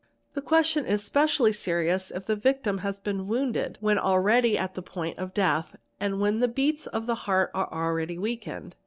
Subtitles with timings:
[0.33, 4.81] The question is specially serious if the victim has been wounded when already at the
[4.81, 8.75] point of death and when the beats of the heart are already weakened.